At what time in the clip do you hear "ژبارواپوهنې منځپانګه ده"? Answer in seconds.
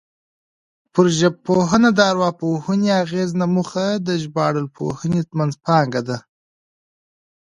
4.23-6.17